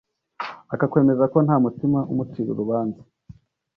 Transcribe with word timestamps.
akakwemeza 0.73 1.23
ko 1.33 1.37
nta 1.45 1.55
mutima 1.65 1.99
umucira 2.11 2.47
urubanza 2.51 3.01